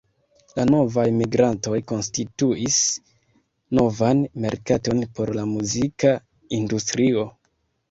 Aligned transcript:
La 0.59 0.63
novaj 0.69 1.03
migrantoj 1.17 1.81
konstituis 1.91 2.79
novan 3.81 4.25
merkaton 4.47 5.05
por 5.21 5.35
la 5.41 5.47
muzika 5.53 6.17
industrio. 6.61 7.31